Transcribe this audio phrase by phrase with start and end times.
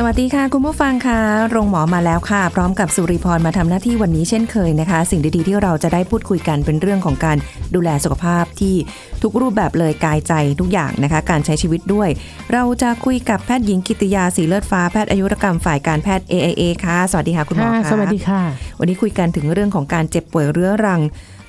[0.00, 1.20] สวัสดีค่ะ คุณผู้ฟังค่ะ
[1.50, 7.36] โรงหมอมาแล้วค่ะ พร้อมกับสุริพรมาทำหน้าที่วันนี้เช่นเคยนะคะ สิ่งดีๆที่เราจะได้พูดคุยกันเป็นเรื่องของการ
[7.74, 8.74] ดูแลสุขภาพที่
[9.22, 12.08] ทุกรูปแบบเลยกายใจทุกอย่างนะคะ การใช้ชีวิตด้วย
[12.52, 18.40] เราจะคุยกับแพทย์หญิงกิติยาสีเลือดฟ้าแพทย์อายุรกรรมฝ่ายการแพทย์ AIA ค่ะ สวัสดีค่ะคุณหมอค่ะค่ะสวัสดีค่ะ
[18.78, 21.00] วันนี้คุยกันถึงเรื่องของการเจ็บป่วยเรื้อรัง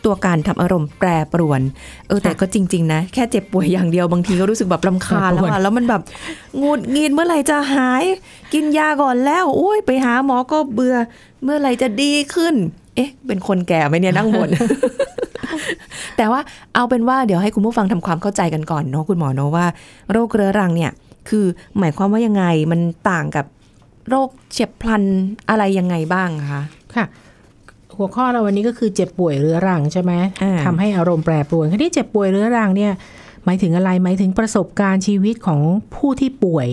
[0.05, 1.61] ตัวการทำอารมณ์แปรปรวน
[2.07, 6.01] เออแต่ก็จริง ๆ นะ แค่เจ็บป่วยอย่างเดียวบางทีก็รู้สึกแบบลำคาญแล้วแปรปรวอะนแล้วมันแบบ
[6.61, 8.03] งุดหงิดเมื่อไหร่จะหาย
[8.53, 10.95] กินยาก่อนแล้วโอ้ยไปหาหมอก็เบื่อ
[11.43, 12.55] เมื่อไหร่จะดีขึ้น
[12.95, 14.49] เอ๊ะ เป็นคนแก่ไหมเนี่ยนั่งบน
[16.17, 16.41] แต่ว่า
[16.75, 19.65] เอาเป็นว่าเดี๋ยวให้คุณผู้ฟังทำความเข้าใจกันก่อนเนาะคุณหมอเนาะว่า
[20.11, 20.91] โรคเรื้อรังเนี่ย
[21.29, 21.45] คือ
[21.79, 23.45] หมายความว่ายังไงมันต่างกับ
[24.09, 25.03] โรคเฉียบพลัน
[25.49, 26.61] อะไรยังไงบ้างคะ
[26.95, 27.05] ค่ะ
[27.99, 32.91] หัวข้อเราวันนี้ก็คือเจ็บป่วยเรื้อรังใช่ไหมอ่าทำให้อารมณ์แปรปรวนคที่เจ็บป่วยเรื้อรังเนี่ย
[33.45, 35.59] หมายถึงอะไรหมายถึงประสบการณ์ชีวิตของ
[35.95, 36.67] ผู้ที่ป่วย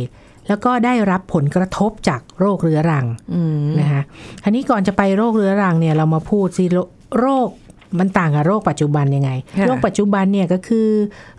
[0.49, 4.03] แล้วก็ได้รับผลกระทบจากโรคเรื้อรังอืมนะคะ
[4.43, 6.79] ทีนี้ก่อนจะไปโรคเรื้อรังเนี่ยเรามาพูดสิโร
[7.19, 7.49] โรค
[7.99, 10.89] มันต่างกับโรคปัจจุบันยังไงค่ะโรคปัจจุบันเนี่ยก็คือ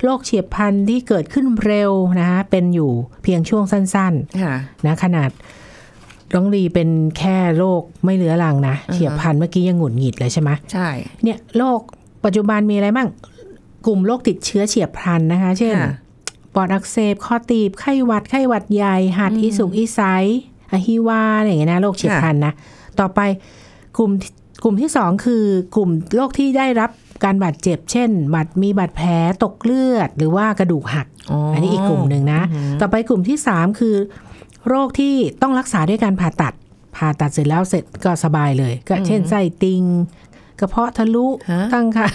[0.04, 2.92] โรคเฉียบพลันธุ์ที่เกิดขึ้นเร็วนะคะเป็นอยู่
[3.24, 5.30] เพียงช่วงสั้นๆค่ะนะขนาด
[6.33, 10.88] ร้องรีเป็นแค่โรคไม่เรื้อรังนะอ่าฮะเฉียบพลันธุ์เมื่อกี้ยังหงุดหงิดเลยใช่ไหมใช่
[11.23, 11.80] เนี่ยโรค
[12.25, 13.08] ปัจจุบันมีอะไรบ้าง
[13.86, 15.94] กลุ่มโรคติดเชื้อเฉียบพลันธุ์นะคะ เช่นค่ะ
[16.56, 20.00] ปอดอักเสบคอตีบไข้หวัดไข้หวัดใหญ่หัดอีสุกอีไซ
[20.72, 22.53] อะฮิวาอะไรอย่างเงี้ยนะโรคเฉียบพลันธุ์นะ
[23.00, 23.19] ต่อไป
[23.97, 24.12] กลุ่ม
[24.64, 25.44] กลุ่มที่สองคือ
[25.75, 26.91] กลุ่มโรคที่ได้รับ
[27.23, 29.09] การบาดเจ็บ เช่นบาดมีบาดแผล
[29.44, 31.07] ตกเลือด หรือว่ากระดูกหัก
[31.53, 32.41] อันนี้อีกกลุ่มหนึ่งนะ
[32.81, 33.96] ต่อไปกลุ่มที่สามคือ
[34.67, 36.53] โรคที่ต้องรักษาด้วยการผ่าตัด
[36.95, 39.83] ผ่าตัดเสร็จแล้วเสร็จก็สบายเลย ก็เช่นไส้ติง
[40.59, 42.07] กระเพาะทะลุฮะตั้งค่ะ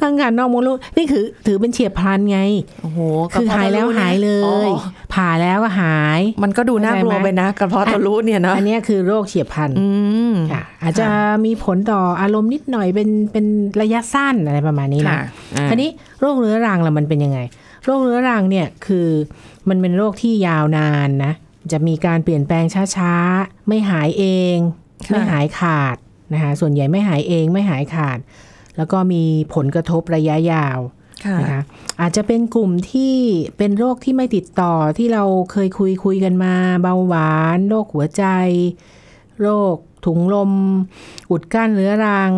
[0.00, 2.40] ตั้งค่ะนอกมดลูกนี่คือถือเป็นเฉียบพลันไง
[2.82, 2.98] โอ้โห
[3.32, 4.78] คือหายแล้วหายเลยอ๋อ
[5.14, 9.86] ผ่าแล้วก็หาย มันก็ดูน่ากลัวไปนะกระเพาะทะลุเนี่ยเนาะอันเนี้ยคือโรคเฉียบพลันอื
[10.32, 11.06] มค่ะ อาจจะ
[11.44, 13.46] มีผลต่ออารมณ์นิดหน่อยเป็นเป็น
[13.82, 15.20] ระยะสั้นอะไรประมาณนี้นะค่ะ
[15.56, 17.38] อ่าทีนี้โรคเรื้อรังล่ะมันเป็นยังไง
[17.84, 19.08] โรคเรื้อรังเนี่ยคือ
[19.68, 21.32] มันเป็นโรคที่ยาวนานนะ
[21.72, 22.64] จะมีการเปลี่ยนแปลง
[22.96, 24.56] ช้าๆ ไม่หายเอง
[25.06, 25.96] ค่ะไม่หายขาด
[26.32, 28.18] นะคะส่วนใหญ่ไม่หายเองไม่หายขาด
[28.76, 29.22] แล้วก็มี
[29.54, 30.78] ผลกระทบระยะยาว
[31.24, 31.62] ค่ะนะคะ
[32.00, 33.16] อาจจะเป็นกลุ่มที่
[33.58, 38.24] เป็นโรคที่ไม่ติดต่อที่เราเคยคุยคุยกันมา เบาหวาน โรคหัวใจ
[39.42, 40.52] โรคถุงลม
[41.30, 42.32] อุดกั้นเรื้อรัง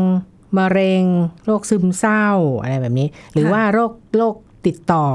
[0.59, 1.04] มะเร็ง
[1.47, 2.27] โรคซึมเศร้า
[2.60, 4.34] อะไรแบบนี้ หรือค่ะว่าโรคโรค
[4.66, 5.06] ติดต่อ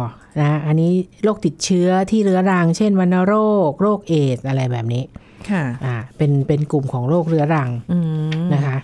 [0.42, 0.92] นะอันนี้
[1.24, 3.34] โรคติดเชื้อที่เรื้อรัง เช่นวัณโร
[3.70, 5.04] ค โรคเอดส์อะไรแบบนี้
[5.52, 8.00] ค่ะ อ่า เป็นเป็นกลุ่มของโรคเรื้อรังอื
[8.30, 8.78] มนะคะ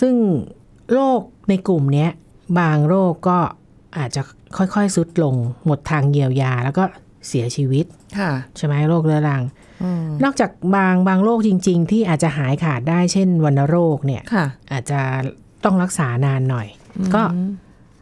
[0.00, 0.14] ซึ่ง
[0.92, 2.10] โรคในกลุ่มเนี้ย
[2.58, 3.38] บางโรคก็
[3.98, 4.22] อาจจะ
[4.56, 5.34] ค่อยๆสุดลง
[5.66, 6.84] หมดทางเยียวยา แล้วก็
[7.28, 7.84] เสียชีวิต
[8.18, 9.42] ค่ะ ใช่ไหมโรคเรื้อรัง
[9.82, 15.00] อืมนอกจากบางบางโรคจริง ๆ ที่อาจจะหายขาดได้เช่นวัณโรคเนี่ยค่ะอาจจะ
[15.64, 16.66] ต้องรักษานานหน่อย
[17.14, 17.22] ก็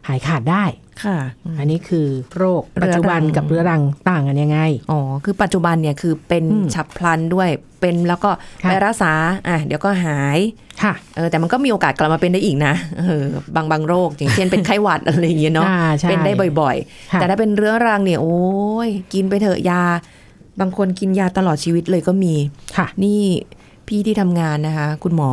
[0.07, 0.63] หายขาดได้
[1.03, 1.17] ค่ะ
[1.59, 2.07] อันนี้คือ
[2.37, 4.59] โรคเรื้อรังปัจจุบันกับเรื้อรังต่างกันยังไง
[4.91, 7.49] อ๋อ คือปัจจุบันเนี่ยคือเป็นอืมฉับพลันด้วย
[7.81, 8.29] เป็นแล้วก็
[8.63, 9.13] ค่ะไปรักษา
[9.47, 10.37] อะเดี๋ยวก็หาย
[10.83, 13.23] ค่ะ เออ แต่มันก็มีโอกาสกลับมาเป็นได้อีกนะ เออ
[13.55, 18.39] บางบางโรค อย่างเช่นเป็นไข้หวัดอะไรอย่างเงี้ยเนาะอ่าใช่เป็นได้บ่อยๆค่ะแต่ถ้าเป็นเรื้อรังเนี่ย โอ้
[18.87, 19.83] ย กินไปเถอะยา
[20.59, 22.33] บางคนกินยาตลอดชีวิตเลยก็มี
[22.77, 23.21] ค่ะ นี่
[23.87, 25.29] พี่ที่ทำงานนะคะ คุณหมอ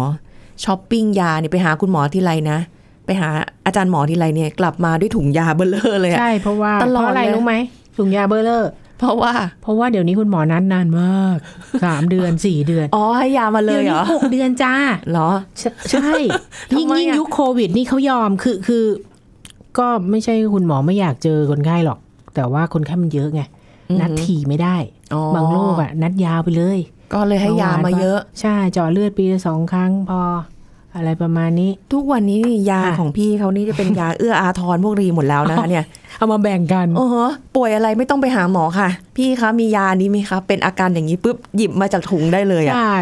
[0.64, 2.58] ช้อปปิ้งยาเนี่ยไปหาคุณหมอทีไรนะ
[3.08, 3.30] ไปหา
[3.66, 7.54] อาจารย์หมอทีไรเนี่ยกลับมาด้วยถุงยาเบ้อเร่อเลยอะใช่เพราะว่าตลอดเพราะอะไรเลยรู้ไหม
[7.98, 9.32] ถุงยาเบอร์เลอร์เพราะว่า
[9.62, 11.36] เพราะว่าเดี๋ยวนี้คุณหมอนัดนานมาก
[11.84, 14.74] สามเดือนสี่เดือน อ๋อให้ยามาเลย เหรอ เดี๋ยวเหรนี้หกเดือนจ้า
[15.10, 16.10] เหรอ ใช่ใช่
[16.70, 18.84] ทำไมอะ ยิ่งยิ่งยุคโควิดนี่เขายอมคือคือ
[19.78, 21.98] ก็ไม่ใช่คุณหมอไม่อยากเจอคนไข้หรอก
[22.34, 23.42] แต่ว่าคนไข้มันเยอะไง
[24.00, 24.76] นัดทีไม่ได้
[25.14, 26.78] อ๋อบางโรคอะนัดยาวไปเลย
[27.12, 30.22] ก็เลยให้ยามาเยอะ ใช่เจาะเลือดปีละสองครั้งพอ
[30.98, 35.84] อะไรประมาณนี้ ทุกวันนี้นี่ยาค่ะของพี่เขานี่จะเป็นยาเอื้ออาทรพวกรีหมดแล้วนะคะเนี่ย
[36.18, 37.14] เอามาแบ่งกันโอ้โห
[37.56, 42.96] ป่วยอะไรไม่ต้องไปหาหมอค่ะ พี่คะมียานี้ไหมคะเป็นอาการอย่างนี้ปุ๊บหยิบมาจากถุงได้เลยอะใช่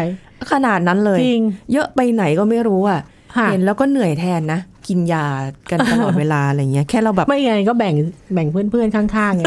[0.51, 1.41] ขนาดนั้นเลยจริง
[1.73, 3.01] เยอะไปไหนก็ไม่รู้อะ
[3.37, 5.25] ค่ะเห็นแล้วก็เหนื่อยแทนนะกินยา
[5.69, 7.93] กันตลอดเวลาอะไรเงี้ยแค่เราแบบไม่ไงก็แบ่ง
[8.33, 9.43] แบ่งเพื่อนๆข้างๆไง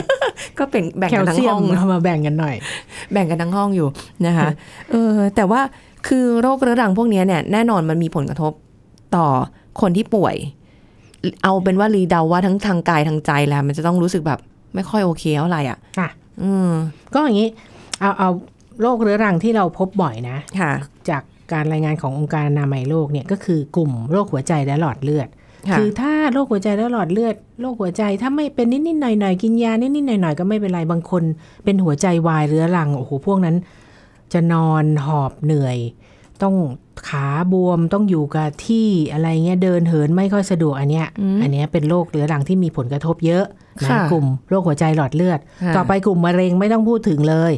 [0.59, 2.57] ก็เป็นแบ่งแคกัลนทั้งเซียห้มองเอามาแบ่งกันหน่อย
[3.13, 3.89] แบ่งกันทั้งห้องอยู่
[4.27, 4.49] นะคะ
[4.91, 5.61] เออแต่ว่า
[6.09, 8.53] คือโรคเรื้อรังพวกเนี้ยเนี่ยแน่นอนมันมีผลกระทบ
[9.17, 9.27] ต่อ
[9.81, 10.37] คนที่ป่วย
[11.43, 14.39] เอาเป็นว่ารีเดาว่าทั้งทางกายทางใจแล้ว มันจะต้องรู้สึกแบบ
[14.75, 16.09] ไม่ค่อยโอเคเท่าไหร่อะค่ะ
[16.43, 16.71] อืม
[17.15, 17.49] ก็อย่างนี้
[18.01, 18.29] เอาเอา
[18.81, 20.73] โรคเรื้อรังที่เราพบบ่อยนะค่ะ
[21.11, 25.29] จากการรายงานขององค์การอนามัยโลกเนี่ยก็คือกลุ่มโรคหัวใจและหลอดเลือด
[25.69, 31.23] ค่ะคือถ้าโรคหัวใจและหลอดเลือดโรคหัวใจถ้าไม่เป็นนิดๆหน่อยๆกินยานิดๆหน่อยๆก็ไม่เป็นไรบางคน
[31.65, 33.57] เป็นหัวใจวายเรื้อรังโอ้โหพวกนั้น
[34.33, 35.79] จะนอนหอบเหนื่อย
[36.43, 36.57] ต้อง
[37.09, 43.45] ขาบวมต้องอยู่กับที่อะไรเงี้ยเดินเหินไม่ค่อยสะดวกอันเนี้ยอืมอันเนี้ยเป็นโรคเรื้อรังที่มีผลกระทบเยอะ
[43.83, 47.55] นะค่ะกลุ่มโรคหัวใจหลอดเลือดค่ะต่อไปกลุ่มมะเร็งไม่ต้องพูดถึงเลย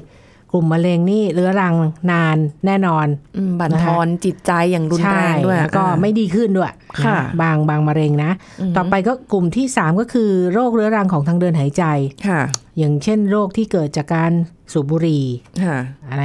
[0.53, 1.75] กลุ่มมะเร็งนี่เรื้อรัง
[2.13, 2.37] นาน
[2.67, 6.73] แน่นอนอืมบั่นทอนจิตใจอย่างรุนแรงด้วยใช่แล้วก็อ่าไม่ดีขึ้นด้วย
[7.05, 8.31] ค่ะนะบางบางมะเร็งนะ
[8.77, 11.85] ต่อไปก็กลุ่มที่ 3 ก็คือโรคเรื้อรังของทางเดินหายใจ
[12.29, 12.41] ค่ะ
[12.79, 14.33] อย่างเช่นโรคที่เกิดจากการ
[14.73, 15.25] สูบบุหรี่
[15.65, 15.77] ค่ะ
[16.11, 16.25] อะไร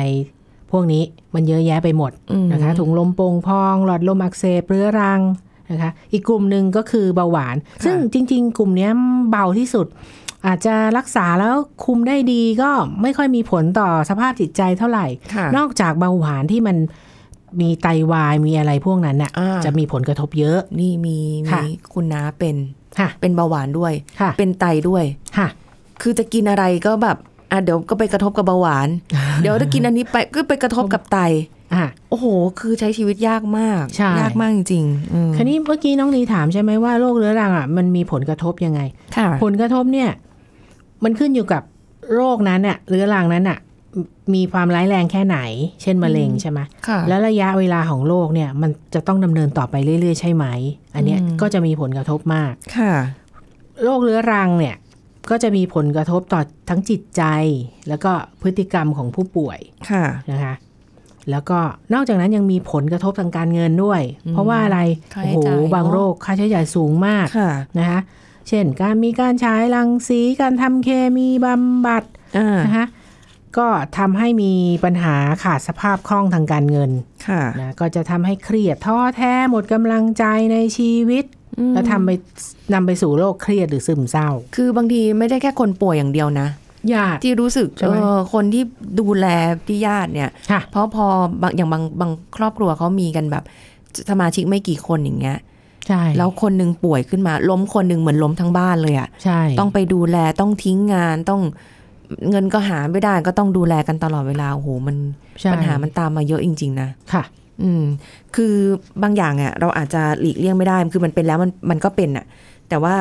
[0.71, 1.03] พวกนี้
[1.35, 5.21] มันเยอะแยะไปหมดอืมนะคะถุงลมโป่งพอง หลอดลมอักเสบเรื้อรัง
[5.71, 7.55] นะคะอีกกลุ่มหนึ่งก็คือเบาหวาน
[7.85, 8.91] ซึ่งจริง ๆ กลุ่มเนี้ย
[9.31, 9.87] เบาที่สุด
[10.45, 11.55] อาจจะรักษาแล้ว
[11.85, 12.69] คุมได้ดีก็
[13.01, 15.05] ไม่ค่อยมีผลต่อสภาพจิตใจเท่าไหร่
[15.35, 16.77] ค่ะนอกจากเบาหวานที่มัน
[17.61, 21.17] มีไตวายมีอะไรพวกนั้นน่ะอ่าจะมีผลกระทบเยอะ นี่มี
[21.51, 22.55] ค่ะมีคุณน้าเป็น
[22.99, 25.03] ค่ะเป็นเบาหวานด้วยค่ะเป็นไตด้วย
[25.37, 25.47] ค่ะ
[26.01, 27.17] คือจะกินอะไรก็แบบ
[27.51, 28.89] อะเดี๋ยวก็ไปกระทบกับเบาหวาน
[29.41, 31.17] เดี๋ยวถ้ากินอันนี้ไปก็ไปกระทบกับไต
[31.73, 32.25] อะโอ้โห
[32.59, 38.81] คือใช้ชีวิตยากมากใช่ยากมากจริงๆอืมคราวนี้เมื่อกี้น้องนีถามใช่ไหมว่าโรคเรื้อรังอะมันมีผลกระทบยังไง
[39.17, 40.09] ค่ะผลกระทบเนี่ย
[41.03, 41.61] มันขึ้นอยู่กับ
[42.13, 43.59] โรคนั้นน่ะเรื้อรังนั้นน่ะ
[43.99, 44.01] ม
[44.35, 45.37] มีความร้ายแรงแค่ไหน
[45.81, 50.45] เช่นมะเร็งใช่ไหมค่ะแล้วระยะเวลาของโรคเนี่ย มันจะต้องดำเนินต่อไปเรื่อยๆใช่ไหม
[50.95, 52.93] อันเนี้ยอืมก็จะมีผลกระทบมากค่ะ
[53.83, 54.75] โรคเรื้อรังเนี่ย
[55.29, 57.23] ก็จะมีผลกระทบต่อทั้งจิตใจ
[57.87, 59.59] แล้วก็พฤติกรรมของผู้ป่วย
[59.91, 60.53] ค่ะนะคะ
[61.31, 61.59] แล้วก็
[61.93, 64.79] นอกจากนั้นยังมีผลกระทบทางการเงินด้วยอืมเพราะว่าอะไร
[65.13, 67.99] ค่าโอ้ใช้โหจ่ายเนอะบางโรคค่าใช้จ่ายสูงมากค่ะนะคะ
[68.47, 72.03] เช่นการมีการใช้รังสีการทำเคมีบำบัด
[72.37, 72.87] อ่านะคะ
[73.57, 74.53] ก็ทำให้มี
[74.83, 76.91] ปัญหาขาดสภาพคล่องทางการเงิน
[77.27, 81.36] ค่ะนะก็จะทำให้เครียดท้อแท้หมดกำลังใจในชีวิตอืม
[81.73, 82.09] แล้วทำไป
[82.73, 86.47] นำไปสู่โรคเครียดหรือซึมเศร้า คือบางทีไม่ได้แค่คนป่วยอย่างเดียวนะ
[86.93, 88.63] ญาติที่รู้สึกใช่ไหมเออคนที่
[88.99, 89.25] ดูแล
[89.67, 91.05] ที่ญาติเนี่ยค่ะเพราะพอ
[91.41, 93.43] บางอย่างบางบางครอบครัวเขามีกันแบบ
[94.09, 95.37] สมาชิกไม่กี่คนอย่างเงี้ย
[95.87, 101.41] ใช่แล้วคนหนึ่งป่วยขึ้นมา ล้มคนหนึ่งเหมือนล้มทั้งบ้านเลยอะใช่ต้องไปดูแลต้องทิ้งงานต้อง
[102.29, 104.95] เงินก็หาไม่ได้ก็ต้องดูแลกันตลอดเวลาโอ้โหมัน
[105.41, 107.23] ใช่ปัญหามันตามมาเยอะจริง ๆ นะค่ะ
[107.63, 107.83] อืม
[108.35, 108.55] คือ
[109.03, 112.25] บางอย่างอะเราอาจจะหลีกเลี่ยงไม่ได้ คือมันเป็นแล้วมันมันก็เป็นอะ
[112.69, 112.95] แต่ว่า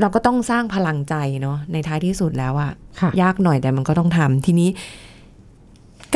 [0.00, 4.68] เราก็ต้องสร้างพลังใจเนาะในท้ายที่สุดแล้วอะค่ะยากหน่อยแต่มันก็ต้องทำทีนี้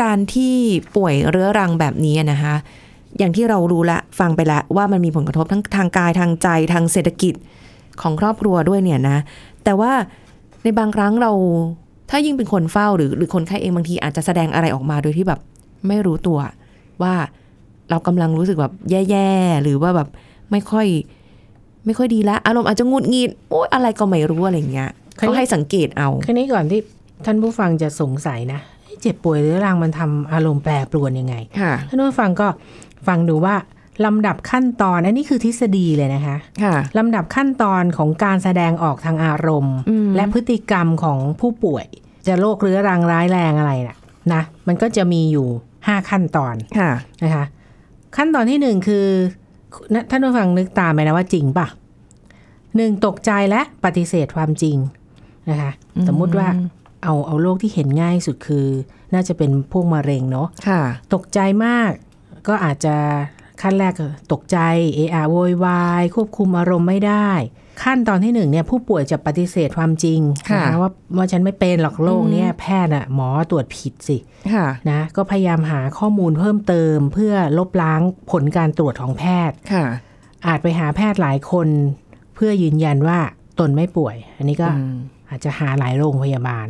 [0.02, 0.54] การที่
[0.96, 2.54] ป่วยเรื้อรังแบบนี้อะนะคะ
[3.18, 7.34] อย่างที่เรารู้ละฟังไปแล้วว่ามันมีผลกระทบทั้งทางกายทางใจทางเศรษฐกิจ
[8.02, 9.18] ของครอบครัวด้วยเนี่ยนะ
[9.64, 9.92] แต่ว่า
[10.62, 11.32] ในบางครั้งเรา
[12.10, 15.40] ถ้ายิ่งเป็นคนเฝ้าหรือ หรือคนไข้เองบางทีอาจจะแสดงอะไรออกมาโดยที่แบบ
[15.88, 16.38] ไม่รู้ตัว
[17.02, 17.14] ว่า
[17.90, 18.72] เรากำลังรู้สึกแบบ
[19.10, 20.08] แย่ๆ หรือว่าแบบ
[20.50, 20.86] ไม่ค่อย
[21.86, 26.80] ไม่ค่อยดีละอารมณ์อาจจะหงุดหงิดโอ๊ยอะไรก็ไม่รู้อะไรอย่างเงี้ยคราวนี้เขาให้สังเกตเอาคราวนี้ก่อนที่
[27.24, 32.48] ท่านผู้ฟังจะสงสัยนะเอ๊ะเจ็บป่วยเรื้อรังมันทำอารมณ์แปรปรวนยังไงค่ะท่านผู้ฟังก็
[33.06, 33.54] ฟังดูว่า
[34.04, 41.86] ลำดับขั้นตอนอันนี้คือทฤษฎีเลยนะคะค่ะลำดับขั้นตอนของการแสดงออกทางอารมณ์อืมและพฤติกรรมของผู้ป่วย
[42.26, 43.96] จะโรคเรื้อรังร้ายแรงอะไรน่ะ
[44.32, 45.48] นะ มันก็จะมีอยู่
[45.86, 46.90] 5ขั้นตอนค่ะ
[47.24, 47.44] นะคะ
[48.16, 49.06] ขั้นตอนที่หนึ่งคือ
[49.94, 51.66] นะท่านผู้ฟังนึกตามไปนะว่าจริงป่ะ
[52.76, 54.76] หนึ่งตกใจและปฏิเสธความจริง
[55.50, 55.72] นะคะ
[56.08, 56.48] สมมุติว่า
[57.02, 58.66] เอาเอาโรคที่เห็นง่ายสุดคือ
[59.14, 60.80] น่าจะเป็นพวกมะเร็งเนาะค่ะ
[61.14, 61.90] ตกใจมาก
[62.48, 62.96] ก็อาจจะ
[63.62, 64.58] ขั้นแรกก็ตกใจ
[64.94, 67.30] เอะอะโวยวายควบคุมอารมณ์ไม่ได้
[67.82, 74.16] ขั้นตอนที่หนึ่งเนี่ยผู้ป่วยจะปฏิเสธความจริงค่ะนะว่าว่าฉันไม่เป็นหรอกโรคเนี้ยแพทย์อะหมอตรวจผิดสิ
[74.52, 78.00] ค่ะนะก็พยายามหาข้อมูลเพิ่มเติม เพื่อลบล้าง
[78.30, 79.84] ผลการตรวจของแพทย์ค่ะ
[80.46, 81.68] อาจไปหาแพทย์หลายคน
[82.34, 83.18] เพื่อยืนยันว่า
[83.60, 84.96] ตนไม่ป่วย อันนี้ก็อืม
[85.30, 86.66] อาจจะหาหลายโรงพยาบาล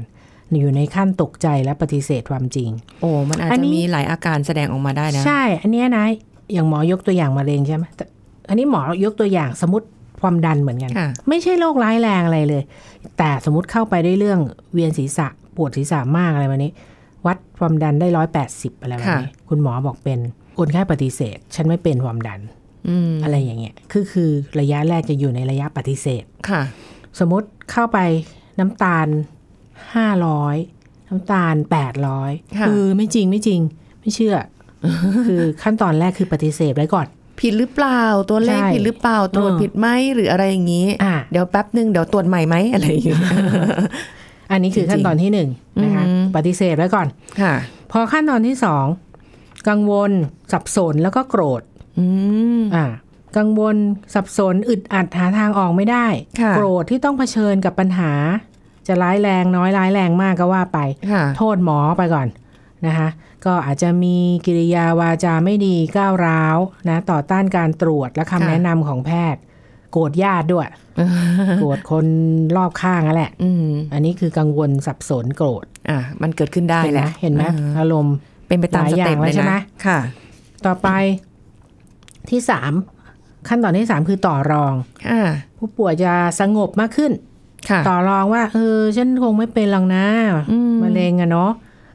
[0.60, 6.04] อยู่ในขั้นตกใจและปฏิเสธความจริง โอ้มันอาจอันจะนี้มีหลายอาการแสดงออกมาได้นะ ใช่ อันเนี้ยนะ
[6.52, 8.04] อย่างหมอยกตัวอย่างมะเร็งใช่ไหมแต่
[8.48, 9.86] อันนี้หมอยกตัวอย่างสมมติ
[10.22, 12.62] ความดันเหมือนกันค่ะไม่ใช่โรคร้ายแรงอะไรเลย
[13.18, 14.40] แต่สมมติเข้าไปได้เรื่อง
[14.74, 15.26] เวียนศีรษะ
[15.56, 16.72] ปวดศีรษะมากอะไรแบบนี้
[17.26, 20.18] วัดความดันได้ร้อยแปดสิบอะไรแบบนี้คุณหมอบอกเป็น
[20.58, 22.40] คนไข้ปฏิเสธ ฉันไม่เป็นความดัน
[22.88, 26.62] อืมอะไรอย่างเงี้ยคือคือระยะแรกจะอยู่ในระยะปฏิเสธค่ะ
[27.18, 27.98] สมมติเข้าไป
[28.58, 29.06] น้ำตาล
[29.94, 30.56] ห้าร้อย
[31.08, 33.60] น้ำตาลแปดร้อยค่ะเออไม่จริงไม่จริง
[34.00, 34.36] ไม่เชื่อ
[35.26, 37.06] คือขั้นตอนแรกคือปฏิเสธไว้ก่อน
[37.42, 43.16] ผิดหรือเปล่า ตัวเลขใช่ผิดหรือเปล่า ตรวจเออผิดไหมหรืออะไรอย่างนี้อ่าเดี๋ยวแป๊บหนึ่งเดี๋ยวตรวจใหม่ไหมอะไรอย่างนี้
[44.50, 45.48] อันนี้คือขั้นตอนที่หนึ่ง
[45.82, 47.06] นะคะอืมปฏิเสธไว้ก่อน
[47.40, 47.54] ค่ะ
[47.92, 48.84] พอขั้นตอนที่สอง
[49.68, 50.10] กังวล
[50.52, 51.62] สับสนแล้วก็โกรธ
[51.98, 52.06] อื
[52.60, 52.86] มอ่า
[53.36, 53.76] กังวล
[54.14, 56.06] สับสนอึดอัดหาทางออกไม่ได้
[56.40, 58.12] ค่ะโกรธที่ต้องเผชิญกับปัญหา
[58.88, 60.78] จะร้ายแรงน้อยร้ายแรงมากก็ว่าไป
[61.12, 62.26] ค่ะโทษหมอไปก่อน
[62.86, 63.08] นะคะ
[63.44, 66.56] ก็อาจจะมีกิริยาวาจาไม่ดีก้าวร้าว
[66.88, 69.40] นะต่อต้านการตรวจและคำค่ะแนะนำของแพทย์
[69.92, 70.68] โกรธญาติด้วย
[71.60, 72.06] โกรธคน
[72.56, 78.16] รอบข้างนั่นแหละอืมอันนี้คือกังวลสับสนโกรธอะมันเกิดขึ้นได้เห็นแหไหมละเห็นไหมอ่าอารมณ์
[78.48, 79.98] เป็นไปตามหลายสอย่างเต็ปเลยแล้วใช่ไหมนะค่ะ
[80.66, 80.88] ต่อไป
[82.30, 82.72] ที่สาม
[83.48, 84.74] ขั้นตอนที่สามคือต่อรอง
[85.10, 85.20] อ่า
[85.58, 87.12] ผู้ป่วยจะสงบมากขึ้น
[87.70, 90.04] ค่ะต่อรองว่าเออฉันคงไม่เป็นหรอกนะ
[90.52, 91.50] อืมมะเร็งอะเนาะ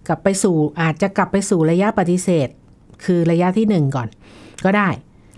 [0.07, 2.47] กลับไปสู่อาจจะกลับไปสู่ระยะปฏิเสธ
[3.05, 4.07] คือระยะที่หนึ่งก่อน
[4.65, 4.89] ก็ได้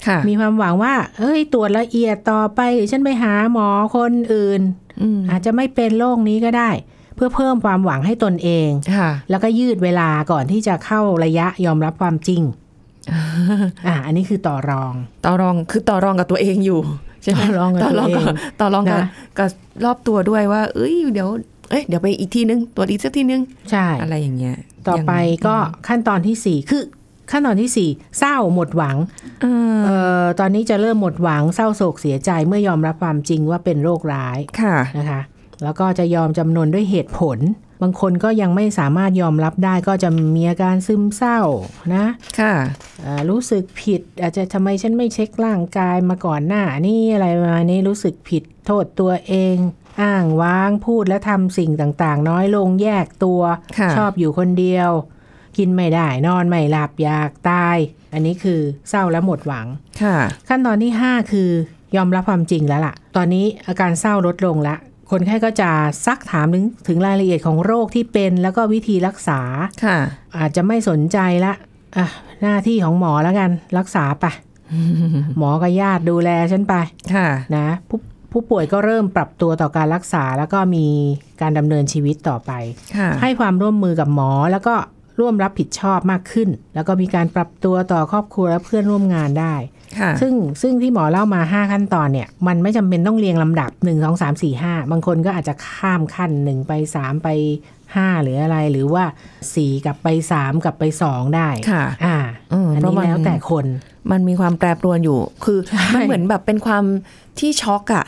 [0.07, 4.61] ค่ะมีความหวังว่า เอ้ย ตรวจละเอียดต่อไปหรือฉันไปหาหมอคนอื่น
[5.01, 6.69] อืมอาจจะไม่เป็นโรคนี้ก็ได้
[7.15, 12.41] เพื่อเพิ่มความหวังให้ตนเองค่ะแล้วก็ยืดเวลาก่อนที่จะเข้าระยะยอมรับความจริง
[13.87, 14.93] อะอันนี้คือต่อรอง
[15.25, 16.79] ต่อรองคือต่อรองกับตัวเองอยู่
[17.23, 19.49] ใช่ไหมต่อรองกับต่อรองตัวเองกับต่อรองกับนะกับ
[19.85, 21.29] รอบตัวด้วยว่า เอ้ย เดี๋ยว
[21.69, 24.55] เอ้ยเดี๋ยวไปอีกทีนึงตรวจอีกสักทีนึง ใช่ อะไรอย่างเงี้ย
[24.87, 25.55] ต่อไปยังก็
[25.87, 26.83] ขั้นตอนที่สี่คือ
[27.31, 28.97] ขั้นตอนที่สี่เศร้าหมดหวัง
[29.41, 29.45] เอ
[29.75, 35.21] อเอ่อตอนนี้จะเริ่มหมดหวังเศร้าโศกเสียใจเมื่อยอมรับความจริงว่าเป็นโรคร้ายค่ะนะคะ
[35.63, 37.39] แล้วก็จะยอมจำนนด้วยเหตุผล
[37.81, 41.39] บางคนก็ยังไม่สามารถยอมรับได้ก็จะมีอาการซึมเศร้า
[41.95, 42.05] นะ
[42.39, 42.53] ค่ะ
[43.05, 49.55] อ่ารู้สึกผิด อาจจะทำไมฉันไม่เช็คร่างกายมาก่อนหน้านี่อะไรประมาณนี้รู้สึกผิดโทษตัวเอง
[50.01, 53.41] อ้างว้างพูดและทำสิ่งต่างๆ น้อยลงแยกตัว
[53.79, 54.91] ค่ะชอบอยู่คนเดียว
[55.57, 57.77] กินไม่ได้ นอนไม่หลับอยากตาย
[58.13, 59.67] อันนี้คือเศร้าและหมดหวัง
[60.01, 60.15] ค่ะ
[60.47, 61.49] ขั้นตอนที่ 5 คือ
[61.95, 64.75] ยอมรับความจริงแล้วล่ะ ตอนนี้อาการเศร้าลดลงละ
[65.11, 65.69] คนไข้ก็จะ
[66.05, 69.41] ซักถามถึงถึงรายละเอียดของโรคที่เป็นแล้วก็วิธีรักษา
[69.85, 69.97] ค่ะ
[70.37, 71.53] อาจจะไม่สนใจละ
[71.97, 72.07] อะ
[72.41, 74.25] หน้าที่ของหมอแล้วกันรักษาไป
[75.37, 76.75] หมอกับญาติดูแลฉันไป
[77.13, 77.99] ค่ะนะผู้
[78.31, 80.87] ผู้ป่วยก็เริ่มปรับตัวต่อการรักษา แล้วก็มี
[81.41, 82.51] การดำเนินชีวิตต่อไป
[82.97, 84.75] ค่ะให้ความร่วมมือกับหมอแล้วก็
[85.19, 89.55] ร่วมรับผิดชอบมากขึ้น แล้วก็มีการปรับตัวต่อครอบครัวและเพื่อนร่วมงานได้
[89.99, 97.27] ค่ะซึ่งซึ่งที่หมอเล่ามา 5 ขั้นตอนเนี่ย มันไม่จำเป็นต้องเรียงลำดับ 1 2 3 4 5 บางคนก็อาจจะข้ามขั้น 1 ไป 3 ไป
[97.77, 99.05] 5 หรืออะไรหรือว่า
[99.45, 102.17] 4 กลับไป 3 กลับไป 2 ได้ค่ะอ่า
[102.51, 103.65] เอออันเพราะนี้มันแล้วแต่คน
[104.11, 106.83] มันมีความแปรปรวนอยู่ คือใช่มันเหมือนแบบเป็นความ
[107.39, 108.05] ที่ช็อกอะ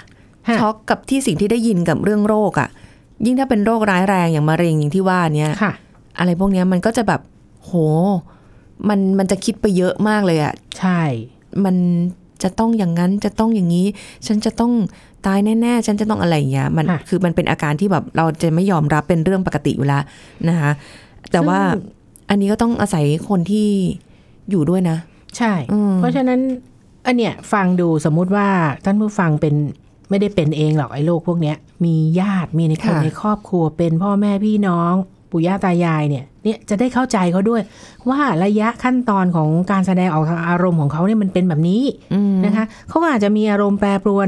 [0.48, 2.70] ฮะช็อกกับที่สิ่งที่ได้ยินกับเรื่องโรคอะ
[3.26, 5.74] ยิ่งถ้าเป็นโรคร้ายแรงอย่างมะเร็งอย่างที่ว่าเนี้ยค่ะ
[6.20, 7.22] อะไรพวกเนี้ยมันก็จะแบบ
[7.64, 7.72] โห
[8.90, 11.02] มันมันจะคิดไปเยอะมากเลยอะใช่
[11.66, 11.76] มัน
[12.44, 13.86] จะต้องอย่างนั้นจะต้องอย่างนี้
[14.28, 14.72] ฉันจะต้อง
[15.26, 20.04] ตายแน่ๆ ฉันจะต้องอะไรอย่างเงี้ยมันค่ะคือมันเป็นอาการที่แบบเราจะไม่ยอมรับเป็นเรื่องปกติอยู่แล้ว
[20.50, 20.72] นะคะ
[21.32, 21.84] แต่ว่าซึ่ง
[22.30, 23.68] อันนี้ก็ต้องอาศัยคนที่
[24.50, 24.98] อยู่ด้วยนะ
[25.38, 26.40] ใช่อืมเพราะฉะนั้น
[27.08, 28.48] อันเนี้ยฟังดูสมมุติว่า
[28.86, 29.56] ท่านผู้ฟังเป็น
[30.10, 34.94] ไม่ได้เป็นเองหรอกไอ้โรคพวกเนี้ย มีญาติมีในคนในครอบครัวเป็นพ่อแม่พี่น้อง
[35.32, 37.62] ปู่ย่าตายายเนี่ยเนี่ยจะได้เข้าใจเขาด้วย
[38.10, 41.84] ว่าระยะขั้นตอนของการแสดงออกทางอารมณ์ของเขาเนี่ยมันเป็นแบบนี้
[42.14, 44.28] อืมนะคะเขาก็อาจจะมีอารมณ์แปรปรวน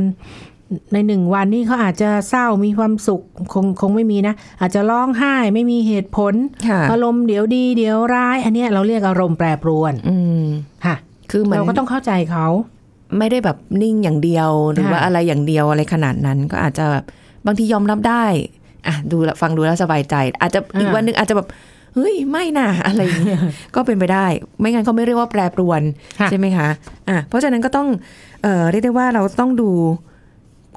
[0.93, 3.21] ในหนึ่งวันนี่เขาอาจจะเศร้ามีความสุข
[3.53, 6.33] คงคงไม่มีนะ อาจจะร้องไห้ไม่มีเหตุผล
[6.67, 10.45] ค่ะอารมณ์เดี๋ยวดีเดี๋ยวร้าย อันเนี้ยเราเรียกอารมณ์แปรปรวนอืม
[10.85, 10.95] ค่ะ
[11.31, 12.47] คือมันเราก็ต้องเข้าใจเขา
[13.17, 17.03] ไม่ได้แบบนิ่งอย่างเดียว หรือค่ะว่าอะไรอย่างเดียวอะไรขนาดนั้น ก็อาจจะแบบ
[17.45, 18.25] บางทียอมรับได้
[18.87, 21.47] อะดูละฟังดูแล้วสบายใจ อาจจะอีกวันหนึ่งอาจจะแบบ
[21.95, 23.39] เฮ้ยไม่น่ะอะไรอย่างเงี้ย
[23.75, 24.25] ก็เป็นไปได้
[24.59, 25.81] ไม่งั้นเขาไม่เรียกว่าแปรปรวน
[26.19, 26.67] ค่ะใช่ไหมคะ
[27.09, 27.87] อะเพราะฉะนั้นก็ต้อง
[28.43, 29.69] เอ่อเรียกได้ว่าเราต้องดู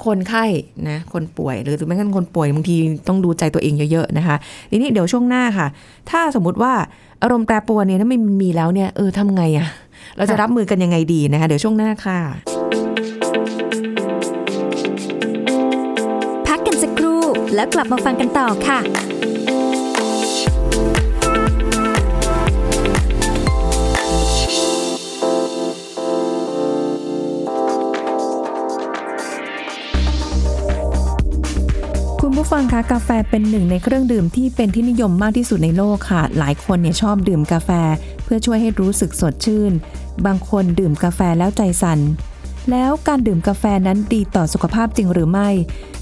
[0.04, 0.44] คนไข้
[0.88, 2.76] นะคนป่วยหรือแม่งั้นคนป่วยบางที
[3.08, 4.36] ต้องดูใจตัวเองเยอะๆนะคะ
[4.70, 5.66] ทีนี้เดี๋ยวช่วงหน้าค่ะ
[6.10, 6.72] ถ้าสมมุติว่า
[7.22, 9.68] อารมณ์แปรปรวนเนี่ยถ้าไม่มีแล้วเนี่ยเออทำไงอะ
[10.16, 12.18] เราจะรับมือกันยังไงดีนะคะเดี๋ยวช่วงหน้าค่ะ
[16.46, 17.22] พักกันสักครู่
[17.54, 18.80] แล้วกลับมาฟังกันต่อค่ะ
[32.36, 37.70] คุณผู้ฟังคะกาแฟเป็นหนึ่งในเครื่องดื่มที่เป็นที่นิยมมากที่สุดในโลกค่ะ หลายคนเนี่ยชอบดื่มกาแฟ
[38.24, 39.72] เพื่อช่วยให้รู้สึกสดชื่น
[40.26, 41.98] บางคนดื่มกาแฟแล้วใจสั่น
[42.70, 45.48] แล้วการดื่มกาแฟนั้นดีต่อสุขภาพจริงหรือไม่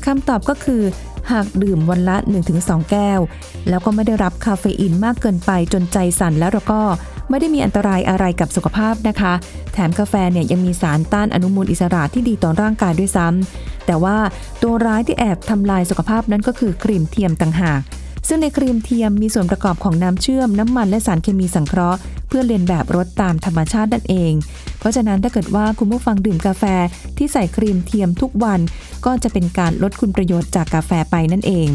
[0.04, 0.82] คำตอบก็คือ
[1.30, 2.16] หากดื่มวันละ
[2.54, 3.20] 1-2 แก้ว
[3.68, 6.80] แล้วก็ไม่ได้รับคาเฟอีนมากเกินไปจนใจสั่นแล้วเราก็
[7.30, 9.32] ไม่ได้มีอันตรายอะไรกับสุขภาพนะคะ
[9.72, 14.16] แถมกาแฟเนี่ยยังมีสารต้านอนุมูลอิสระที่ดีต่อร่างกายด้วยซ้ำ แต่ว่า
[14.62, 17.80] ตัวร้ายที่แอบทำลายสุขภาพนั้นก็คือครีมเทียมต่างหาก
[18.28, 21.98] ซึ่งในครีมเทียมมีส่วนประกอบของน้ำเชื่อม น้ำมันและสารเคมีสังเคราะห์
[22.28, 24.32] เพื่อเลียนแบบรสตามธรรมชาตินั่นเอง
[24.78, 26.64] เพราะฉะนั้นถ้าเกิดว่าคุณผู้ฟังดื่มกาแฟ
[27.16, 28.60] ที่ใส่ครีมเทียมทุกวัน
[29.04, 31.68] ก็จะเป็นการลดคุณประโยชน์จากกาแฟไปนั่นเอง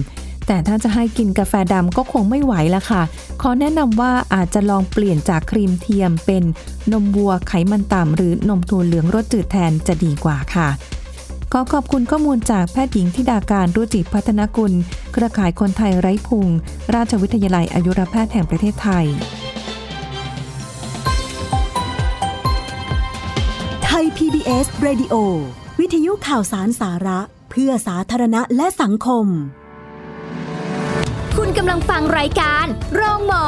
[0.48, 3.02] แต่ถ้าจะให้กินกาแฟดำก็คงไม่ไหวละค่ะ
[3.42, 6.44] ขอแนะนำว่าอาจจะลองเปลี่ยนจากครีมเทียมเป็น
[6.92, 10.68] นมวัวไขมันต่ำหรือนมถั่วเหลืองรสจืดแทนจะดีกว่าค่ะ
[11.54, 14.74] ขอขอบคุณข้อมูลจากแพทย์หญิงธิดาการรุจิพัฒนกุล
[15.12, 16.48] เครือข่ายคนไทยไร้พุง
[16.96, 19.06] ราชวิทยาลัยอายุรแพทย์แห่งประเทศไทย
[23.86, 25.16] ไทย PBS Radio
[25.80, 27.20] วิทยุข่าวสารสาระ
[27.52, 29.26] เพื่อสาธารณะและสังคม
[31.38, 32.66] คุณกำลังฟังรายการ
[32.96, 33.48] โรงหมอ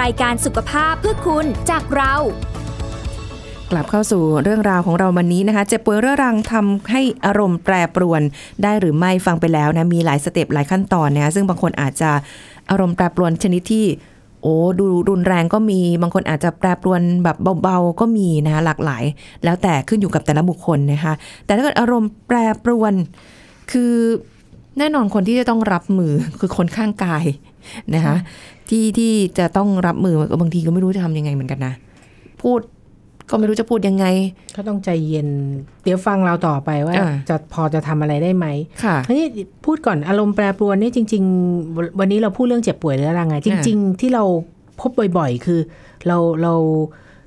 [0.00, 2.14] รายการสุขภาพเพื่อคุณจากเรา
[3.72, 8.22] กลับเข้าสู่เรื่องราวของเราวันนี้นะคะเจ็บป่วยเรื้อรังทำให้อารมณ์แปรปรวน
[8.62, 12.10] ได้หรือไม่ฟังไปแล้วนะมีหลายสเต็ปหลายขั้นตอนนะซึ่งบางคนอาจจะ
[12.70, 13.84] อารมณ์แปรปรวนชนิดที่
[14.42, 19.04] โอ้ดูรุนแรงก็มีบางคนอาจจะแปรปรวนแบบเบาๆก็มีนะคะหลากหลาย
[19.44, 21.12] แล้วแต่ขึ้นอยู่กับแต่ละบุคคลนะคะ
[21.46, 22.92] แต่ถ้าเกิดอารมณ์แปรปรวน
[23.72, 23.94] คือ
[24.78, 27.24] แน่นอนคนที่จะต้องรับมือคือคนข้างกาย
[27.94, 28.16] นะคะ
[28.68, 31.74] ที่ที่จะต้องรับมือบางทีก็ไม่รู้จะทำยังไงเหมือนกันนะ
[32.42, 32.60] พูด
[33.30, 34.06] ก็ไม่รู้จะพูดยังไง
[34.56, 35.28] ก็ต้องใจเย็น
[35.84, 38.46] เดี๋ยวฟังเราต่อไปว่าอ่าจะพอจะทำอะไรได้ไหม
[38.84, 39.26] ค่ะทีนี้
[39.64, 41.22] พูดก่อนอารมณ์แปรปรวนนี่จริง
[41.60, 44.24] ๆ วันนี้เราพูดเรื่องเจ็บป่วยเรื้อรังไง จริง ๆ ที่เรา
[44.80, 45.60] พบบ่อยๆ คือ
[46.06, 46.54] เราเรา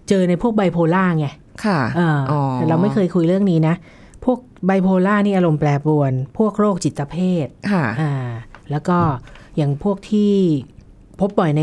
[0.10, 1.28] เจอในพวกไบโพล่าไง
[1.66, 3.76] ค่ะเออออแต่เราไม่เคยคุยเรื่องนี้นะ
[4.26, 8.14] พวกไบโพล่านี่อารมณ์แปรปรวน พวกโรคจิตเภท ค่ะ อ่า
[8.72, 8.98] แล้วก็
[9.58, 10.34] อย่างพวกที่
[11.20, 11.62] พบบ่อยใน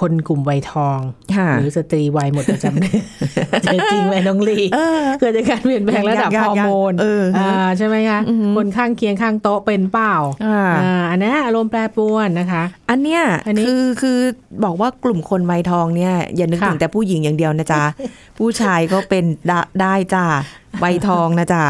[0.00, 0.98] คนกลุ่มวัยทอง
[1.36, 3.02] ค่ะหรือสตรีวัยหมดประจำเดือน
[3.62, 10.14] เจอจริงไหมน้องลีเออเกิดจากการเปลี่ยนแปลงระดับยากฮๆอร์โมนเอออ่าใช่ไหมคะอือหือคนข้างเคียงข้างโต๊ะเป็นเปล่า
[10.46, 14.18] อ่าอ่าอันนี้อารมณ์แปรปรวนนะคะ อันเนี้ยอันนี้คือคือ
[14.64, 17.82] บอกว่ากลุ่มคนไม้ทองเนี่ยอย่านึกค่ะถึงแต่ผู้หญิงอย่างเดียวนะจ๊ะ
[18.38, 20.24] ผู้ชายก็เป็นได้ได้จ้า
[20.80, 21.64] ใบทองนะจ๊ะ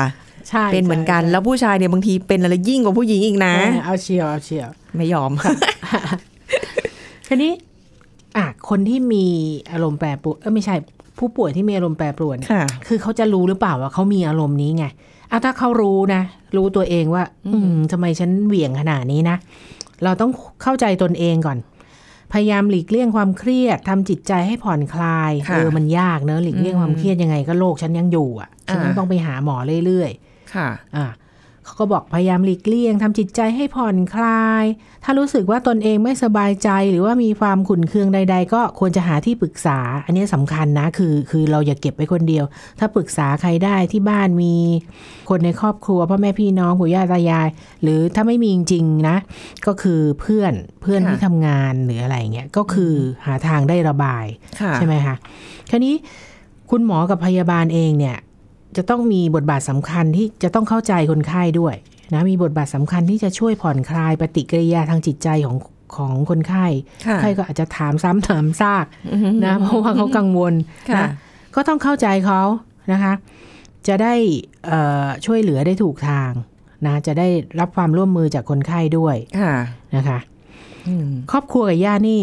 [0.49, 5.31] ใช่เป็นเหมือนกันใช่แล้วผู้ชายเนี่ยบางทีเป็นอะไรยิ่งกว่าผู้หญิงอีกนะ เออเอาเชียวเอาเชียวไม่ยอม
[7.29, 7.53] ทีนี้
[8.37, 9.27] อะคนที่มี
[9.73, 10.75] อารมณ์แปรปรวนเออไม่ใช่
[11.19, 14.85] ผู้ป่วยที่มีอารมณ์แปรปรวนเนี่ยค่ะ คือเขาจะรู้หรือเปล่าว่าเขามีอารมณ์นี้ไง
[15.31, 16.23] อะถ้าเขารู้นะ
[16.57, 19.37] รู้ตัวเองว่า อืมทำไมฉันเหวี่ยงขนาดนี้นะ
[20.05, 20.31] เราต้อง
[20.63, 21.59] เข้าใจตนเองก่อน
[22.33, 31.07] พยายามหลีกเลี่ยงความเครียดทำจิตใจให้ผ่อนคลายค่ะเออมันยากเนอะหลีกเลี่ยงความเครียดยังไงก็โลกฉันยังอยู่อะฉันยังอ่าต้องไปหาหมอเรื่อยๆ ค่ะ อะ
[31.71, 34.65] เขาก็บอกพยายามหลีกเลี่ยงทำจิตใจให้ผ่อนคลาย
[35.05, 42.45] ถ้ารู้สึกว่าตนเองไม่สบายใจหรือว่ามีความขุ่นเคืองใด ๆ ก็ควรจะหาที่ปรึกษา อันนี้สำคัญนะคือ คือเราอย่าเก็บไว้คนเดียว
[42.79, 44.55] ถ้าปรึกษาใครได้ที่บ้านมี
[45.29, 47.49] คนในครอบครัวพ่อแม่พี่น้องปู่ย่าตายาย
[47.83, 49.17] หรือถ้าไม่มีจริงๆนะ
[49.67, 50.53] ก็คือเพื่อน
[50.83, 52.95] เพื่อนค่ะที่ทำงานหรืออะไรเงี้ยก็คือ
[53.27, 54.25] หาทางได้ระบาย
[54.61, 55.17] ค่ะใช่ไหมคะ
[55.71, 55.95] คราวนี้
[56.71, 58.17] คุณหมอกับพยาบาลเองเนี่ย
[58.77, 61.75] จะต้องมีบทบาทสำคัญที่จะต้องเข้าใจคนไข้ด้วย
[62.15, 65.57] นะมีบทบาทสำคัญที่จะช่วยผ่อนคลายปฏิกิริยาทางจิตใจของ
[65.97, 66.67] ของคนไข้
[67.07, 68.87] ค่ะไข้ก็อาจจะถามซ้ำถามซาก
[69.45, 70.55] นะเพราะว่าเขากังวล
[70.91, 71.11] ค่ะนะ
[71.55, 72.43] ก็ต้องเข้าใจเขา
[72.93, 73.13] นะคะ
[73.89, 74.15] จะได้
[74.67, 76.31] เอ่อช่วยเหลือได้ถูกทาง
[76.87, 77.29] นะจะได้
[77.61, 79.55] รับความร่วมมือจากคนไข้ด้วยค่ะ
[79.97, 80.19] นะคะ
[80.89, 82.23] อืมครอบครัวกับญาตินี่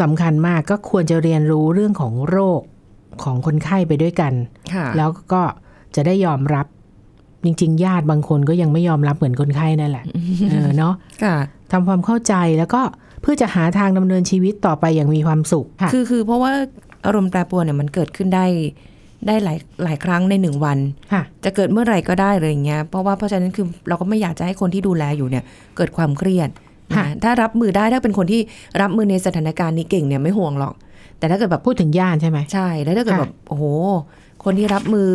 [0.00, 2.60] สำคัญมากก็ควรจะเรียนรู้เรื่องของโรค
[3.24, 4.32] ของคนไข้ไปด้วยกัน
[4.74, 5.42] ค่ะแล้วก็
[5.96, 6.66] จะได้ยอมรับ
[7.44, 10.04] จริง ๆ ญาติบางคนก็ยังไม่ยอมรับเหมือนคนไข้นั่นแหละ
[10.50, 11.36] เออเนาะค่ะ
[11.72, 12.82] ทำความเข้าใจแล้วก็
[13.22, 16.52] เพื่อจะหาทางดำเนินชีวิตต่อไปอย่างมีความสุขค่ะคือคือเพราะว่า
[17.06, 18.46] อารมณ์แปรปรวนเนี่ยมันเกิดขึ้นได้
[19.26, 20.78] ได้หลายหลายครั้งในหนึ่งวัน
[21.12, 25.44] ค่ะจะเกิดเมื่อไหร่ก็ได้เลยอย่างเงี้ย เพราะว่าเพราะฉะนั้นคือเราก็ไม่อยากจะให้คนที่ดูแลอยู่เนี่ย
[25.76, 26.48] เกิดความเครียด
[26.96, 28.40] ค่ะนะถ้ารับมือได้ถ้าเป็นคนที่
[28.80, 30.74] รับมือในสถานการณ์นี้เก่งเนี่ยไม่ห่วงหรอก
[31.18, 33.64] แต่ถ้าเกิดแบบพูดถึงญาติใช่ไหมใช่ แล้วถ้าเกิดค่ะแบบโอ้โห
[34.44, 35.10] คนที่รับมือ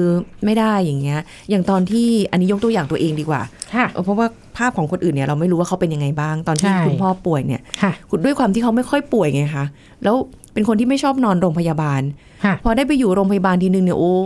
[0.46, 3.42] ไม่ได้อย่างเงี้ย อย่างตอนที่อันนี้ยกตัวอย่างตัวเองดีกว่า
[3.76, 9.66] ค่ะเออเพราะว่าภาพของคนอื่นเนี่ยเราไม่รู้ว่าเขาเป็นยังไงบ้าง ตอนที่ใช่คุณพ่อป่วยเนี่ยค่ะคุณด้วยความที่เขาไม่ค่อยป่วยไงคะ
[10.04, 10.16] แล้ว
[10.54, 12.02] เป็นคนที่ไม่ชอบนอนโรงพยาบาล
[12.46, 14.18] ค่ะพอได้ไปอยู่โรงพยาบาลทีนึงเนี่ยโอ้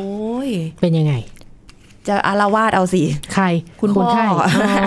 [0.47, 0.49] ย
[0.81, 1.13] เป็นยังไง
[2.07, 3.01] จะอารวาสเอาสิ
[3.33, 3.45] ใคร
[3.81, 4.23] คุณพ่อไข้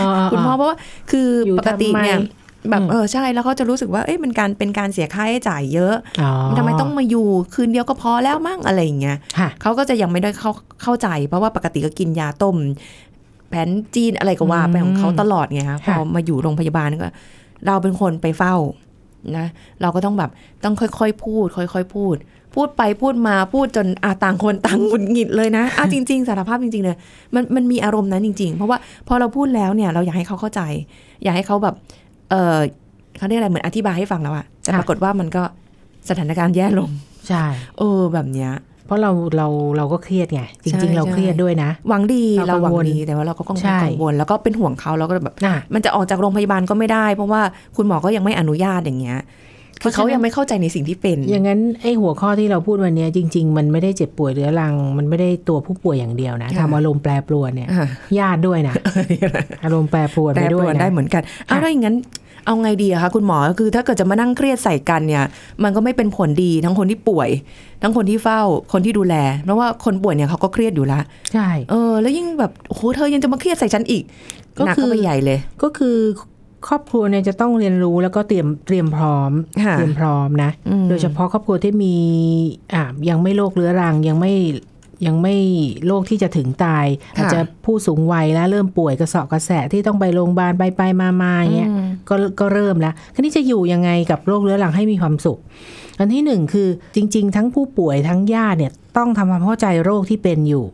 [0.01, 0.77] อ๋อคุณพ่อเพราะว่า
[1.11, 2.27] คืออยู่ปกติเนี่ยทำไม
[2.69, 12.57] แบบอืมเออใช่แล้วเขาจะรู้สึกว่าเอ๊ะมันการเป็นการเสียค่าใช้จ่ายเยอะอ๋อทำไมต้องมาอยู่คืนเดียวก็พอแล้วมั่งอะไรอย่างเงี้ยค่ะเขาก็จะยังไม่ได้เข้าเข้าใจ เพราะว่าปกติก็กินยาต้ม
[13.49, 17.09] แผนจีนอะไรก็ว่าไปของเขาตลอดไงคะพค่ะอมาอยู่โรงพยาบาลก็
[17.67, 18.55] เราเป็นคนไปเฝ้า
[19.37, 19.47] นะ
[19.81, 20.31] เราก็ต้องแบบ
[20.65, 22.17] ต้องค่อยๆพูด ค่อย ๆ พูด
[22.55, 26.97] พูดไปพูดมาพูดจนอาต่างคนต่างหงุดหงิดเลยนะอะจริง ๆ สารภาพจริงๆเลย
[27.35, 30.63] มันมันมีอารมณ์นั้นจริง ๆ เพราะว่าพอเราพูดแล้วเนี่ยเราอยากให้เขาเข้าใจ
[31.23, 31.75] อยากให้เขาแบบ
[32.31, 32.59] เออ
[33.19, 35.43] เขาเรียกอะไรเหมือนอธิบายให้ฟังแล้วอะแต่ค่ะปรากฏว่ามันก็
[36.09, 36.91] สถานการณ์แย่ลง
[37.29, 37.45] ใช่
[37.79, 38.53] เออแบบเนี้ย
[38.87, 47.43] เพราะเราเราเราก็เครียดไงจใช่ริง ๆ เราใช่เครียดด้วยนะ หวังดีเราเราหวังกังวลดีแต่ว่าเราก็กังวใช่ลกังวลแล้วก็เป็นห่วงเขาแล้วก็แบบน่ะมันจะออกจากโรงพยาบาลก็ไม่ได้ เพราะว่า
[47.77, 49.19] คุณหมอก็ยังไม่อนุญาตอย่างเงี้ย
[49.83, 57.87] คือเขายังไม่เข้าใจในสิ่งที่เป็น อย่างนั้นไอ้หัวข้อที่เราพูดวันเนี้ยจริง ๆ มันไม่ได้เจ็บป่วยเรื้อรัง มันไม่ได้ตัวผู้ป่วยอย่างเดียวนะค่ะทำอารมณ์แปรปรวนเนี่ยอะ
[58.19, 58.75] ญาติด้วยนะ
[59.65, 61.97] อารมณ์แปรปรวนแปรไปปด้รวยวนนะได้เหมือนกันอ้าวค่ะแล้วอย่างนั้น
[62.47, 65.25] เอาไงดีอะคะคุณหมอคือถ้าเกิดจะมานั่งเครียดใส่กันเนี่ย
[65.63, 67.29] มันก็ไม่เป็นผลดีทั้งคนที่ป่วย
[67.83, 68.41] ทั้งคนที่เฝ้า
[68.73, 69.15] คนที่ดูแล
[69.45, 71.01] เพราะว่าคนป่วยเนี่ยเขาก็เครียดอยู่ละ
[71.33, 74.03] ใช่เออ แล้วยิ่งแบบโอ้โหเธอยังจะมาเครียดใส่ฉันอีก
[74.57, 75.97] ก็หนักคือก็ไปใหญ่เลย ก็คือ
[76.69, 79.33] ครอบครัวเนี่ยจะต้องเรียนรู้แล้วก็เตรียมเตรียมพร้อม
[79.65, 81.97] ค่ะเตรียมพร้อมนะอืมโดยเฉพาะครอบครัวที่มี
[82.75, 84.35] อ่ายังไม่โรคเรื้อรังยังไม่
[85.07, 85.37] ยังไม่
[85.87, 95.39] โรคที่จะถึงตาย อาจจะผู้สูงวัยแล้วเริ่มป่วยกระเสอบกระแสะที่ต้องไปโรงพยาบาลไปไปมามาอย่างเงี้ยอืมก็ก็เริ่มแล้วคราวนี้จะอยู่ยังไงกับโรคเรื้อรังให้มีความสุข
[95.99, 100.65] อันที่หนึ่งคือจริง ๆ ทั้งผู้ป่วยทั้งญาติเนี่ยต้องทำความเข้าใจโรคที่เป็นอยู่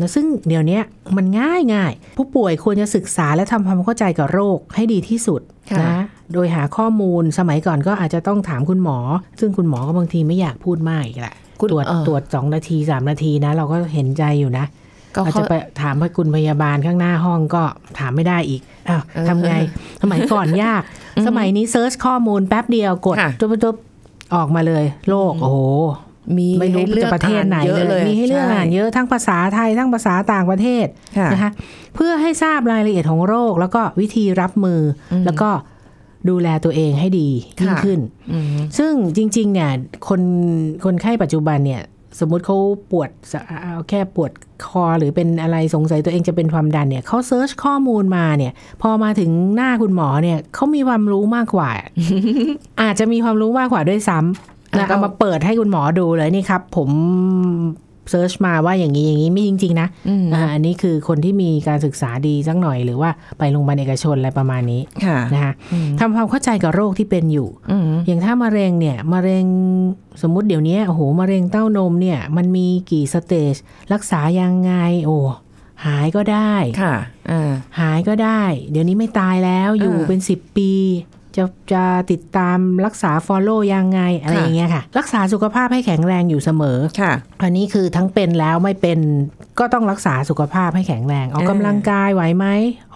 [0.00, 0.80] นะซึ่งเดี๋ยวนี้
[1.16, 8.98] มันง่ายง่ายผู้ป่วยควรจะศึกษาและทำความเข้าใจกับโรคให้ดีที่สุดค่ะนะโดยหาข้อมูลสมัยก่อนก็อาจจะต้องถามคุณหมอ
[9.40, 14.66] ซึ่งคุณหมอก็บางทีไม่อยากพูดมากอีกแหละคุณตรวจเออตรวจสองนาทีสามนาทีนะ เราก็เห็นใจอยู่นะ
[15.14, 17.62] ก็อาจเขาจะไปถามให้คุณพยาบาลข้างหน้าห้องก็
[17.98, 19.54] ถามไม่ได้อีกอ้าวเออทำไง
[20.02, 20.82] สมัยก่อนยาก
[21.26, 23.76] สมัยนี้เซิร์ชข้อมูลแป๊บเดียวกดค่ะจุ๊บจุ๊บ
[24.34, 25.58] ออกมาเลยโลกโอ้โห
[26.36, 30.86] มีไม่รู้ให้เลือกจะประเทศไหนอ่าเยอะเลยมีให้เลือกช่อ่านเยอะทั้งภาษาไทยทั้งภาษาต่างประเทศ
[31.18, 31.50] ค่ะนะคะ
[31.94, 34.80] เพื่อให้ทราบรายละเอียดของโรค แล้วก็วิธีรับมือ
[35.12, 35.50] อมแล้วก็
[36.28, 37.28] ดูแลตัวเองให้ดี
[37.60, 38.00] ยิ่งค่ะขึ้น
[38.32, 38.46] อืม
[38.78, 39.70] ซึ่งจริง ๆ เนี่ย
[40.08, 40.20] คน
[40.84, 41.82] คนไข้ปัจจุบันเนี่ย
[42.20, 42.56] สมมุติเขา
[42.90, 44.32] ปวดสะเอาแค่ปวด
[44.66, 51.70] คอหรือเป็นอะไรสงสัยตัวเองจะเป็นความดันเนี่ยเขา search ข้อมูลมาเนี่ย พอมาถึงหน้าคุณหมอเนี่ยเขามีความรู้มากกว่า
[52.82, 56.88] อาจจะมีความรู้มากกว่าด้วยซ้ำอะ นะก็เอามาเปิดให้คุณหมอดูเลยนี่ครับ ผม
[58.10, 69.46] search มาว่าอย่างนี้อย่างนี้ไม่จริง ๆ นะอืมอ่าอันนี้คือคนที่มีการศึกษาดีสักหน่อย หรือว่าไปโรงพยาบาลเอกชนอะไรประมาณนี้ค่ะนะคะอืมทำความเข้าใจกับโรคที่เป็นอยู่อืมอย่างถ้ามะเร็งเนี่ยมะเร็ง
[70.22, 73.54] สมมุติเดี๋ยวนี้โอ้โหมะเร็งเต้านมเนี่ย มันมีกี่สเตจ
[73.92, 74.72] รักษายังไง
[75.04, 75.18] โอ้
[75.86, 76.94] หายก็ได้ค่ะ
[77.30, 80.72] อ่าหายก็ได้ เดี๋ยวนี้ไม่ตายแล้วอยู่อ่าเป็น10ปี
[81.36, 88.98] จะจะติดตามรักษา follow ยังไง อะไรค่ะอย่างเงี้ยค่ะ รักษาสุขภาพให้แข็งแรงอยู่เสมอค่ะอันนี้คือทั้งเป็นแล้วไม่เป็น
[89.58, 92.46] ก็ต้องรักษาสุขภาพให้แข็งแรง ออกอ่ากำลังกายไหวไหม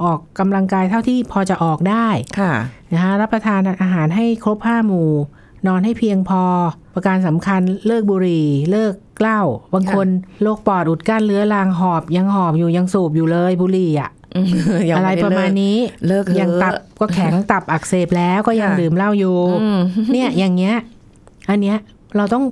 [0.03, 2.53] ออกกำลังกายเท่าที่พอจะออกได้ค่ะ
[2.92, 5.11] นะคะรับประทานอาหารให้ครบห้าหมู่
[5.66, 6.42] นอนให้เพียงพอ
[6.94, 9.40] ประการสำคัญเลิกบุหรี่ เลิกเหล้า
[9.74, 10.09] บางคน
[10.42, 14.48] โรคปอดอุดกั้นเรื้อรังหอบยังหอบอยู่ยังสูบอยู่เลยบุหรี่อะ อืม
[14.90, 15.76] ยังอะไรด้ประมาณเลิกนี้
[16.08, 19.80] เลิกเถอะยังตับก็แข็งตับอักเสบแล้วก็ยังค่ะดื่มเหล้าอยู่อืม
[20.12, 20.74] เนี่ยอย่างเงี้ย
[21.50, 21.76] อันเนี้ย
[22.16, 22.44] เราต้อง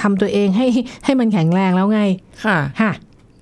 [0.00, 0.66] ทำตัวเองให้
[1.04, 2.02] ให้มันแข็งแรงแล้วไง
[2.44, 2.90] ค่ะค่ะ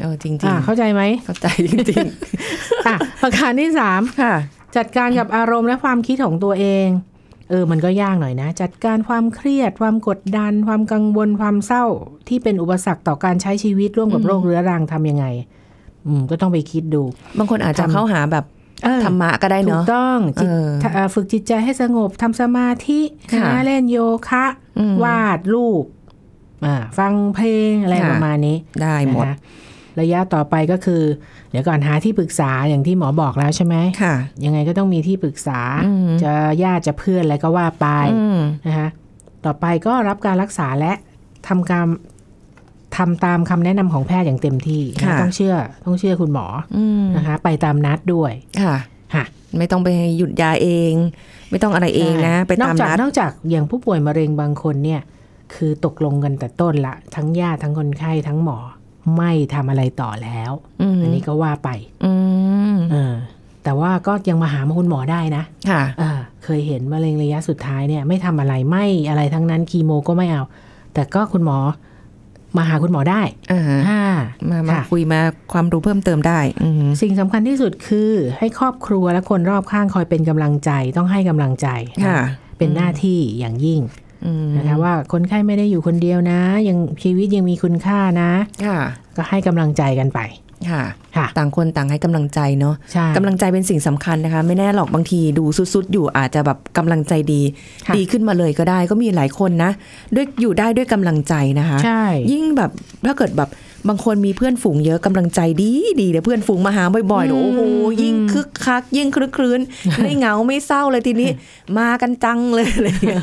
[0.01, 2.07] เออจริงอ่าๆเข้าใจไหมเข้าใจจริง
[2.87, 4.35] อะประการที่สามๆค่ะ
[4.77, 6.89] จัดการกับอารมณ์และความคิดของตัวเอง
[7.51, 11.85] เออ มันก็ยากหน่อยนะ จัดการความเครียด ความกดดัน ความกังวลความเศร้า
[12.29, 15.27] ที่เป็นอุปสรรคต่อการใช้ชีวิตร่วมกับอืมโรคเรื้อรังทำยังไง
[16.07, 17.03] อืมก็ต้องไปคิดดู
[17.39, 18.45] บางคนอาจจะทำเข้าหาแบบ
[18.85, 23.01] เออธรรมะก็ได้ถูเนาะกต้องจิตเออถ้าเอ่อฝึกจิตใจให้สงบทำสมาธิ
[23.33, 24.47] ค่ะนะเล่นโยคะ
[24.79, 25.85] อืมวาดรูป
[26.65, 29.37] อ่าฟังเพลงอะไรค่ะประมาณนี้ ได้หมดนะคะ
[30.01, 31.03] ระยะต่อไปก็คือ
[31.51, 34.15] เดี๋ยวก่อนหาที่ปรึกษาอย่างที่หมอบอกแล้วใช่ไหมค่ะ
[34.45, 38.89] ยังไงก็ต้องมีที่ปรึกษาอืมจะญาติจะเพื่อนอะไรก็ว่าไปอืมนะคะ
[39.45, 40.93] ต่อไปก็รับการรักษาและ
[41.49, 41.87] ทำการ
[42.97, 45.55] ทำตามคำแนะนำของแพทย์อย่างเต็มที่นะค่ะต้องเชื่อ
[45.85, 48.77] ต้องเชื่อคุณหมออืมนะคะ ไปตามนัดด้วยค่ะ
[49.15, 49.25] ค่ะ
[49.59, 50.93] ไม่ต้องไปหยุดยาเอง
[51.51, 55.01] ไม่ต้องอะไรเองนะ ไปนอตากมจากนัดนอกจากอย่างผู้ป่วยมะเร็งบางคนเนี่ย
[55.55, 58.59] คือตกลงกันแต่ต้นละทั้งญาติทั้งคนไข้ทั้งหมอ
[59.17, 60.53] ไม่ทำอะไรต่อแล้ว
[60.83, 61.69] อืมอันนี้ก็ว่าไป
[62.05, 62.13] อื
[62.75, 63.15] มเออ
[63.65, 66.11] แต่ว่าก็ยังมาหาคุณหมอได้นะ ค่ะอ่า
[66.45, 70.43] เคยเห็นมะเร็งระยะสุดท้ายเนี่ย ไม่ทำอะไรไม่อะไรทั้งนั้นคีโมก็ไม่เอา
[70.95, 71.59] แต่ก็คุณหมอ
[72.57, 74.03] มาหาคุณหมอได้อ่าอ่า
[74.51, 75.21] มามาค่ะคุยมา
[75.53, 82.21] ความรู้เพิ่มเติมได้อืมสิ่งสำคัญที่สุดคือให้ครอบครัวและคนรอบข้างคอยเป็นกำลังใจต้องให้กำลังใจนะค่ะ
[82.59, 83.81] เป็นหน้าที่อย่างยิ่ง
[84.27, 88.31] อืมนะคะว่าคนไข้ไม่ได้อยู่คนเดียวนะ ยังชีวิตยังมีคุณค่านะ
[88.65, 88.79] ค่ะ
[89.17, 90.21] ก็ให้กำลังใจกันไป
[90.71, 90.83] ค่ะ
[91.17, 97.43] ค่ะต่างคนต่างให้กำลังใจเนาะใช่กำลังใจเป็นสิ่งสำคัญนะคะ ไม่แน่หรอกบางทีดูสุดๆ อยู่อาจจะแบบกำลังใจดี
[97.87, 99.71] ค่ะดีขึ้นมาเลยก็ได้ก็มีหลายคนนะ
[100.15, 102.71] ด้วยอยู่ได้ด้วยกำลังใจนะคะใช่ยิ่งแบบ
[103.07, 103.51] ถ้าเกิดแบบ
[103.89, 107.61] บางคนมีเพื่อนฝูงเยอะกำลังใจดีดีเดี๋ยวเพื่อนฝูงมาหาบ่อยๆเดี๋ยวโอ้โห
[108.03, 109.61] ยิ่งคึกคัก ยิ่งคลึกครื้น
[110.03, 111.31] ไม่เหงาไม่เศร้าเลยทีนี้
[111.79, 113.23] มากันจังเลยอะไรอย่างเงี้ย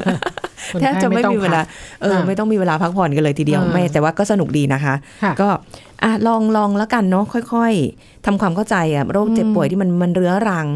[0.74, 1.68] คนแทบไข้จะไม่ต้องมีเวลาพัก
[2.02, 4.94] เออค่ะไม่ต้องมีเวลาพักผ่อนกันเลยทีเดียวเออไม่แต่ว่าก็สนุกดีนะคะ
[5.24, 5.50] ค่ะก็
[6.04, 10.68] อะลองลองแล้วกันเนาะค่อยๆทำความเข้าใจอะโรคเจ็บป่วยที่มันมันเรื้อรัง